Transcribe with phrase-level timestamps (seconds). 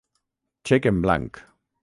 [0.69, 1.41] Xec en blanc.